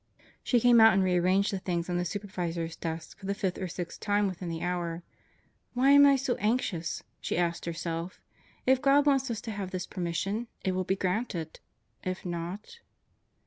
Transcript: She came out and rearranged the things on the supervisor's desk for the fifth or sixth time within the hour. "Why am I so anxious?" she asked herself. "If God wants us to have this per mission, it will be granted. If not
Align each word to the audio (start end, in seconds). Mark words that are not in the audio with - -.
She 0.43 0.59
came 0.59 0.81
out 0.81 0.93
and 0.93 1.03
rearranged 1.03 1.53
the 1.53 1.59
things 1.59 1.87
on 1.87 1.95
the 1.99 2.05
supervisor's 2.05 2.75
desk 2.75 3.19
for 3.19 3.27
the 3.27 3.35
fifth 3.35 3.59
or 3.59 3.67
sixth 3.67 3.99
time 3.99 4.25
within 4.25 4.49
the 4.49 4.63
hour. 4.63 5.03
"Why 5.75 5.91
am 5.91 6.07
I 6.07 6.15
so 6.15 6.33
anxious?" 6.37 7.03
she 7.19 7.37
asked 7.37 7.65
herself. 7.65 8.19
"If 8.65 8.81
God 8.81 9.05
wants 9.05 9.29
us 9.29 9.41
to 9.41 9.51
have 9.51 9.69
this 9.69 9.85
per 9.85 10.01
mission, 10.01 10.47
it 10.65 10.71
will 10.71 10.85
be 10.85 10.95
granted. 10.95 11.59
If 12.03 12.25
not 12.25 12.79